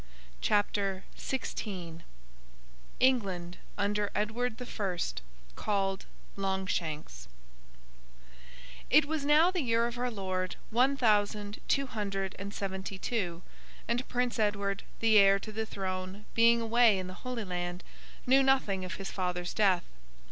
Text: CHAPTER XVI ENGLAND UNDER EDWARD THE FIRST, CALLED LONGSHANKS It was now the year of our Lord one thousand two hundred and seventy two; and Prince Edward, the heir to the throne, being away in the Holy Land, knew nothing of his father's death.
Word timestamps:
CHAPTER 0.41 1.03
XVI 1.15 2.01
ENGLAND 2.99 3.59
UNDER 3.77 4.09
EDWARD 4.15 4.57
THE 4.57 4.65
FIRST, 4.65 5.21
CALLED 5.55 6.07
LONGSHANKS 6.35 7.27
It 8.89 9.05
was 9.05 9.23
now 9.23 9.51
the 9.51 9.61
year 9.61 9.85
of 9.85 9.99
our 9.99 10.09
Lord 10.09 10.55
one 10.71 10.97
thousand 10.97 11.59
two 11.67 11.85
hundred 11.85 12.35
and 12.39 12.51
seventy 12.51 12.97
two; 12.97 13.43
and 13.87 14.07
Prince 14.09 14.39
Edward, 14.39 14.81
the 15.01 15.19
heir 15.19 15.37
to 15.37 15.51
the 15.51 15.67
throne, 15.67 16.25
being 16.33 16.61
away 16.61 16.97
in 16.97 17.05
the 17.05 17.13
Holy 17.21 17.43
Land, 17.43 17.83
knew 18.25 18.41
nothing 18.41 18.83
of 18.83 18.95
his 18.95 19.11
father's 19.11 19.53
death. 19.53 19.83